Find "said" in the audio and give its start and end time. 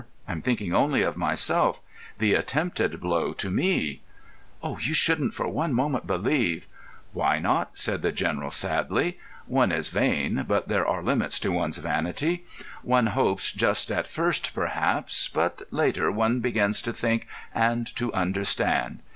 7.77-8.01